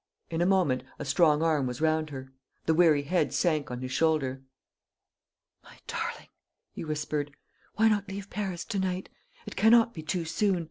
In 0.31 0.41
a 0.41 0.47
moment 0.47 0.81
a 0.97 1.05
strong 1.05 1.43
arm 1.43 1.67
was 1.67 1.79
round 1.79 2.09
her. 2.09 2.33
The 2.65 2.73
weary 2.73 3.03
head 3.03 3.35
sank 3.35 3.69
on 3.69 3.81
his 3.83 3.91
shoulder. 3.91 4.41
"My 5.63 5.77
darling," 5.85 6.29
he 6.73 6.83
whispered, 6.83 7.35
"why 7.75 7.87
not 7.87 8.07
leave 8.09 8.27
Paris 8.31 8.65
to 8.65 8.79
night? 8.79 9.09
It 9.45 9.55
cannot 9.55 9.93
be 9.93 10.01
too 10.01 10.25
soon. 10.25 10.59